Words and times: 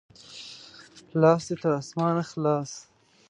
لاس 1.21 1.41
دې 1.47 1.55
تر 1.61 1.71
اسمانه 1.81 2.23
خلاص! 2.31 2.71